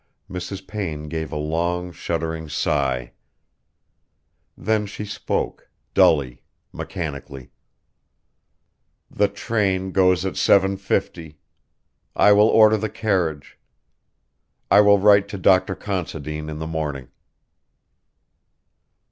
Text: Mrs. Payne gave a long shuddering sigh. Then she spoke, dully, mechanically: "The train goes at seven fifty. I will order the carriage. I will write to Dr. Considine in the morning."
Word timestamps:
Mrs. 0.27 0.65
Payne 0.67 1.09
gave 1.09 1.31
a 1.31 1.35
long 1.35 1.91
shuddering 1.91 2.49
sigh. 2.49 3.11
Then 4.57 4.87
she 4.87 5.05
spoke, 5.05 5.69
dully, 5.93 6.41
mechanically: 6.73 7.51
"The 9.11 9.27
train 9.27 9.91
goes 9.91 10.25
at 10.25 10.37
seven 10.37 10.75
fifty. 10.77 11.37
I 12.15 12.31
will 12.31 12.47
order 12.47 12.77
the 12.77 12.89
carriage. 12.89 13.59
I 14.71 14.81
will 14.81 14.97
write 14.97 15.27
to 15.27 15.37
Dr. 15.37 15.75
Considine 15.75 16.49
in 16.49 16.57
the 16.57 16.65
morning." 16.65 17.09